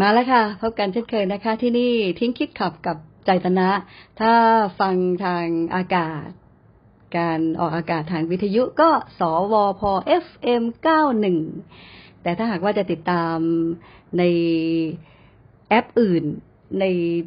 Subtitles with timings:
[0.00, 3.68] มาแล้วค่ะ พบกันเช่นเคยนะคะ ที่นี่ทิ้งคิดขับกับใจตนะ
[4.20, 4.32] ถ้า
[4.80, 6.28] ฟังทางอากาศ
[7.16, 9.20] การออกอากาศทางวิทยุก็ส
[9.52, 9.82] วพ
[10.24, 10.62] FM
[11.42, 13.36] 91 แต่ถ้าหากว่าจะติดตาม
[14.18, 14.22] ใน
[15.68, 16.24] แอปอื่น
[16.80, 16.84] ใน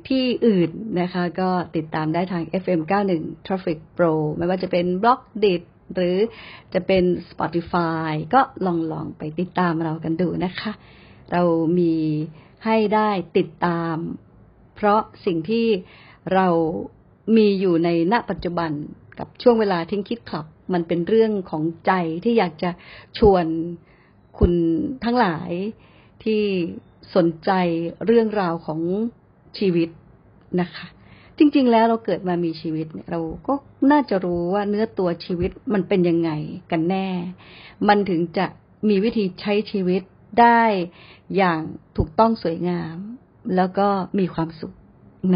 [0.09, 0.69] ที่อื่น
[1.01, 2.79] นะคะ ก็ติดตามได้ทาง FM
[3.13, 5.61] 91 Traffic Pro ไม่ว่าจะเป็น b l o g d i t
[5.93, 6.17] หรือ
[6.73, 10.71] จะเป็น Spotify ก็ลองลองไปติดตามเรากันดูนะคะ
[11.31, 11.41] เรา
[11.79, 11.93] มี
[12.65, 13.97] ให้ได้ติดตาม
[14.75, 15.67] เพราะสิ่งที่
[16.33, 16.47] เรา
[17.35, 18.71] มีอยู่ในณปัจจุบัน
[19.19, 21.91] กับช่วงเวลาทิ้งคิดคลับ มันเป็นเรื่องของใจ
[22.23, 22.69] ที่อยากจะ
[23.17, 23.45] ชวน
[24.37, 24.53] คุณ
[25.03, 25.51] ทั้งหลาย
[26.23, 26.41] ที่
[27.15, 27.51] สนใจ
[28.05, 28.81] เรื่องราวของ
[29.57, 29.89] ชีวิต
[30.61, 30.87] นะคะ
[31.37, 33.53] จริง ๆ แล้วเราเกิดมามีชีวิตเนี่ยเราก็
[33.91, 36.31] น่าจะรู้ว่าเนื้อตัวชีวิตมันเป็นยังไง
[36.71, 37.07] กันแน่
[37.87, 38.45] มันถึงจะ
[38.89, 40.01] มีวิธีใช้ชีวิต
[40.41, 40.61] ได้
[41.37, 41.61] อย่าง
[41.97, 42.97] ถูกต้องสวยงาม
[43.55, 43.87] แล้วก็
[44.19, 44.73] มีความสุข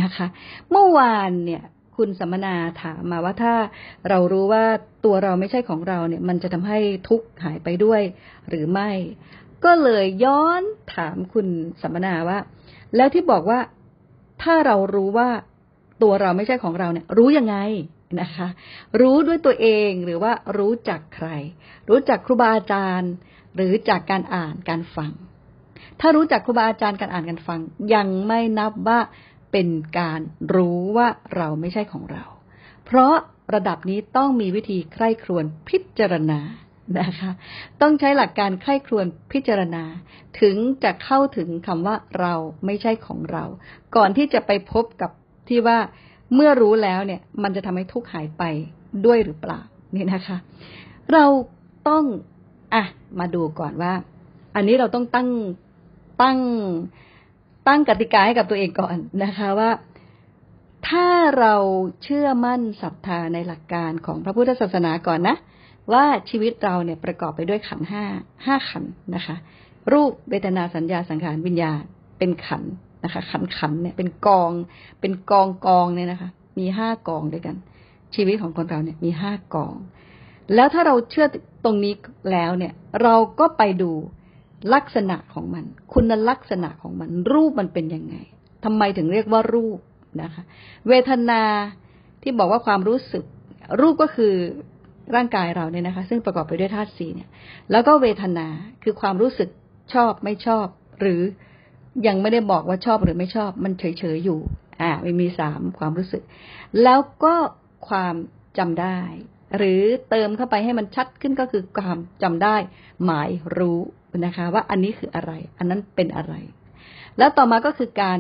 [0.02, 0.28] นะคะ
[0.72, 1.64] เมื่อวานเนี่ย
[1.98, 3.54] คุณสัมมนาถามมาว่าถ้า
[4.10, 4.64] เรารู้ว่า
[5.06, 6.80] ตัวเราไม่ใช่ของเราเนี่ย มันจะทำให้
[7.10, 8.02] ทุกข์หายไปด้วย
[8.50, 8.92] หรือไม่
[9.66, 10.62] ก็เลยย้อน
[10.96, 11.48] ถามคุณ
[11.82, 12.40] สัมมนาว่า
[12.96, 13.60] แล้วที่บอกว่า
[14.44, 15.30] ถ้าเรารู้ว่า
[16.04, 17.58] ตัวเราไม่ใช่ของเราเนี่ย รู้ยังไง
[18.22, 18.48] นะคะ
[19.02, 21.28] รู้ด้วยตัวเองหรือว่ารู้จักใคร
[21.90, 23.12] รู้จักครูบาอาจารย์
[23.56, 25.12] หรือจากการอ่านการฟัง
[26.00, 27.60] ถ้ารู้จักครูบาอาจารย์การอ่านการฟัง
[27.94, 29.00] ยังไม่นับว่า
[29.52, 30.22] เป็นการ
[30.56, 32.24] รู้ว่าเราไม่ใช่ของเรา
[32.86, 33.14] เพราะ
[33.54, 36.40] ระดับนี้ต้องมีวิธีใคร่ครวญพิจารณา
[37.00, 37.32] นะคะ
[37.82, 39.84] ต้องใช้หลักการใคร่ครวญพิจารณา
[40.42, 42.34] ถึงจะเข้าถึงคำว่าเรา
[42.66, 43.44] ไม่ใช่ของเรา
[43.96, 45.12] ก่อนที่จะไปพบกับ
[45.50, 45.80] ที่ว่า
[46.36, 48.44] เมื่อรู้แล้วเนี่ย มันจะทำให้ทุกข์หายไป
[49.06, 49.60] ด้วยหรือเปล่า
[49.96, 50.38] นี่นะคะ
[51.14, 51.26] เรา
[51.90, 52.04] ต้อง
[52.74, 52.84] อะ
[53.20, 53.94] มาดูก่อนว่า
[54.56, 55.30] อันนี้เราต้องตั้ง
[56.22, 56.40] ตั้ง
[57.68, 59.72] ตั้งกติกาให้กับตัวเองก่อนนะคะว่า
[60.90, 61.08] ถ้า
[61.40, 61.56] เรา
[62.04, 65.36] เชื่อมั่นศรัทธาในหลักการของพระพุทธศาสนาก่อนนะ
[65.94, 68.04] ว่าชีวิตเราเนี่ยประกอบไปด้วยขันห้า
[68.46, 68.84] ห้าขัน
[69.16, 69.36] นะคะ
[69.94, 71.82] รูปเวทนาสัญญาสังขารวิญญาณ
[72.18, 72.64] เป็นขัน
[73.04, 74.52] นะคะ ขันขันเนี่ยเป็นกอง
[75.02, 76.30] เป็นกองกองเนี่ยนะคะ
[76.60, 77.56] มีห้ากองด้วยกัน
[78.16, 79.76] ชีวิตของคนเราเนี่ยมีห้ากอง
[80.56, 81.28] แล้วถ้าเราเชื่อ
[81.64, 81.94] ตรงนี้
[82.32, 82.74] แล้วเนี่ย
[83.04, 83.92] เราก็ไปดู
[84.74, 88.16] ลักษณะของมัน คุณลักษณะของมัน รูปมันเป็นยังไง
[88.66, 89.80] ทำไมถึงเรียกว่ารูป
[90.22, 90.44] นะคะ
[90.88, 91.42] เวทนา
[92.24, 93.24] ที่บอกว่าความรู้สึก
[93.82, 94.34] รูปก็คือ
[95.16, 97.30] ร่างกายเราเนี่ยนะคะ ซึ่งประกอบไปด้วยธาตุสี่เนี่ย
[97.72, 98.48] แล้วก็เวทนา
[98.84, 99.50] คือความรู้สึก
[99.94, 100.68] ชอบไม่ชอบ
[101.00, 101.22] หรือ
[102.08, 103.84] ยังไม่ได้บอกว่าชอบหรือไม่ชอบ มันเฉ
[104.16, 104.40] ยๆอยู่
[104.82, 106.24] อ่ามันมีสามความรู้สึก
[106.84, 107.36] แล้วก็
[107.90, 108.16] ความ
[108.58, 109.00] จำได้
[109.58, 112.56] หรือเติมเข้าไปให้มันชัดขึ้นก็คือความจำได้
[113.06, 113.80] หมายรู้
[114.26, 116.34] นะคะ ว่าอันนี้คืออะไร อันนั้นเป็นอะไร
[117.18, 118.20] แล้วต่อมาก็คือการ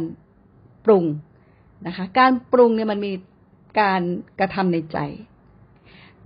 [0.86, 1.06] ปรุง
[1.88, 3.14] นะคะ การปรุงเนี่ยมันมี
[3.82, 4.02] การ
[4.40, 4.98] กระทำในใจ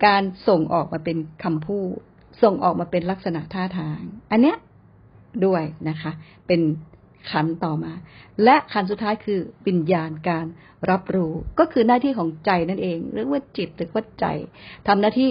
[0.05, 1.97] การส่งออกมาเป็นคำพูด
[2.43, 3.99] ส่งออกมาเป็นลักษณะท่าทาง
[4.31, 4.57] อันเนี้ย
[5.45, 6.11] ด้วยนะคะ
[6.47, 6.61] เป็น
[7.31, 7.93] ขันต่อมา
[8.43, 10.45] และขันสุดท้ายคือวิญญาณการ
[10.89, 14.25] รับรู้ ก็คือหน้าที่ของใจนั่นเองเรียกว่าจิตหรือว่าใจ
[14.87, 15.29] ทำหน้าที่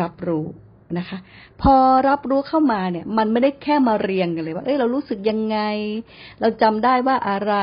[0.00, 0.46] รับรู้
[0.98, 1.18] นะคะ
[1.62, 1.74] พอ
[2.08, 5.58] รับรู้เข้ามาเนี่ย มันไม่ได้แค่มาเรียงกันเลยว่า เอ้ยเรารู้สึกยังไง
[6.40, 7.54] เราจำได้ว่าอะไร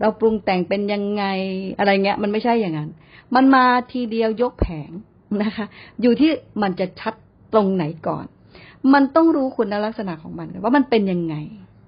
[0.00, 1.24] เราปรุงแต่งเป็นยังไง
[1.78, 2.90] อะไรเงี้ย มันไม่ใช่อย่างนั้น
[3.34, 4.90] มันมาทีเดียวยกแผง
[5.42, 5.66] นะคะ
[6.02, 6.30] อยู่ที่
[6.62, 7.14] มันจะชัด
[7.52, 8.26] ตรงไหนก่อน
[8.92, 11.34] มันต้องรู้คุณลักษณะของมันว่ามันเป็นยังไง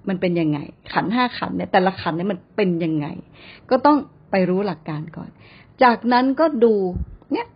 [0.09, 0.59] มันเป็นยังไง
[0.93, 3.06] ขันห้าขันเนี่ยแต่ละขันเนี่ยมันเป็นยังไง
[3.71, 3.97] ก็ต้อง
[4.31, 5.31] ไปรู้หลักการก่อน
[5.83, 6.75] จากนั้นก็ดู
[7.33, 7.47] เนี่ย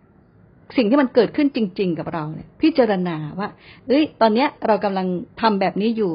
[0.77, 3.49] สิ่งที่มันเกิดขึ้นจริง ๆ กับเราเนี่ยพิจารณาว่า
[3.87, 5.07] เอ้ย ตอนเนี้ยเรากำลัง
[5.41, 6.11] ทำแบบนี้อยู่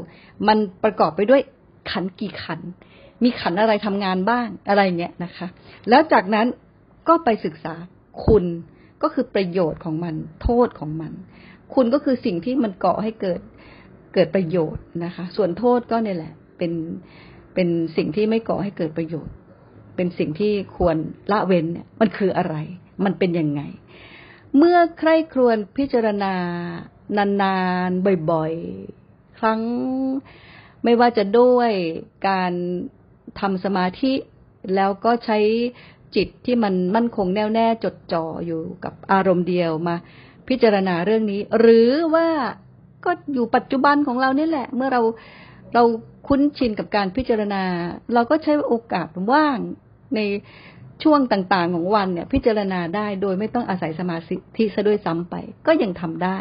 [0.48, 1.40] มันประกอบไปด้วย
[1.90, 2.60] ขันกี่ขัน
[3.22, 5.46] มีขันอะไรทำงานบ้างอะไรเงี้ยนะคะ
[5.88, 6.46] แล้วจากนั้น
[7.08, 7.74] ก็ไปศึกษา
[8.26, 8.44] คุณ
[9.02, 11.12] ก็คือประโยชน์ของมัน โทษของมัน
[11.74, 13.40] คุณก็คือสิ่งที่มันเกาะให้เกิด
[14.16, 16.72] เกิดประโยชน์นะคะ ส่วนโทษก็เนี่ยแหละ เป็น
[17.54, 19.34] เป็นสิ่งที่ไม่ก่อให้เกิดประโยชน์
[19.96, 20.96] เป็นสิ่งที่ควร
[21.32, 22.54] ละเว้นเนี่ยมันคืออะไร
[23.04, 23.62] มันเป็นยังไง
[24.56, 26.34] เมื่อใคร่ครวญพิจารณา
[27.42, 27.56] นา
[27.88, 29.60] นๆบ่อยๆ ครั้ง
[30.84, 31.70] ไม่ว่าจะด้วย
[32.28, 32.52] การ
[33.40, 34.12] ทำสมาธิ
[34.74, 35.38] แล้วก็ใช้
[36.16, 39.96] จิตที่มันมั่นคงแน่วแน่จดจ่ออยู่กับอารมณ์เดียวมา
[40.48, 42.28] พิจารณาเรื่องนี้ หรือว่า
[43.06, 45.00] ก็อยู่ปัจจุบันของเราเนี่ยแหละ เมื่อเรา
[45.74, 45.82] เรา
[46.28, 47.62] คุ้นชินกับการพิจารณา
[48.14, 49.58] เราก็ใช้โอกาสว่าง
[50.14, 50.20] ใน
[51.04, 54.18] ช่วงต่างๆของวันเนี่ย พิจารณาได้โดยไม่ต้องอาศัยสมา
[54.56, 55.34] ธิซะด้วยซ้ำไป
[55.66, 56.38] ก็ยังทำได้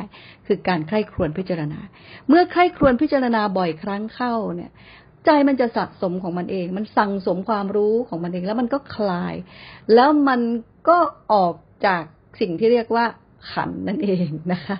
[0.47, 1.79] คือการใคร่ครวญพิจารณา
[2.29, 4.71] เมื่อใคร่ครวญพิจารณาบ่อยครั้งเข้าเนี่ย
[5.25, 9.35] ใจมันจะสะสมของมันเอง มันสั่งสมความรู้ของมันเอง แล้วมันก็คลาย
[9.93, 10.41] แล้วมัน
[10.89, 10.97] ก็
[11.33, 11.53] ออก
[11.85, 12.03] จาก
[12.39, 13.05] สิ่งที่เรียกว่า
[13.51, 14.75] ขันธ์นั่นเองนะคะ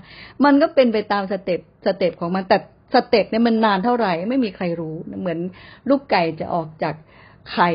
[0.46, 2.58] มันก็เป็นไปตาม step step ของมันแต่
[2.94, 5.40] step เนี่ยมันนานเท่าไหร่ไม่มีใครรู้เหมือน
[5.90, 6.96] ลูกไก่จะออกจาก
[7.52, 7.70] ไข่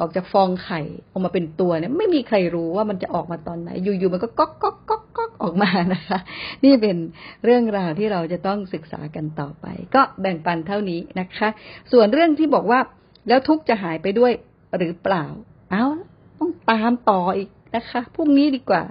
[0.00, 0.80] ออกจากฟองไข่
[1.10, 6.18] ออกมาเป็นตัวเนี่ย ไม่มีใครรู้ว่ามันจะออกมาตอนไหน อยู่ๆมันก็ก๊อกก๊อกก๊อกก๊อกออกมานะคะ
[6.64, 6.96] นี่เป็น
[7.44, 11.48] เรื่องราวที่เราจะต้องศึกษากันต่อไป ก็แบ่งปันเท่านี้นะคะ
[11.92, 12.80] ส่วนเรื่องที่บอกว่า
[13.28, 14.32] แล้วทุกจะหายไปด้วย
[14.76, 15.24] หรือเปล่า
[15.70, 15.84] เอา
[16.38, 18.82] ต้องตามต่ออีกนะคะพรุ่งนี้ดีกว่า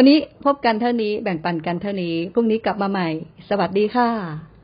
[0.00, 3.08] วันนี้พบกันเท่านี้แบ่งปันกันเท่านี้พรุ่งนี้กลับมาใหม่
[3.48, 4.57] สวัสดีค่ะ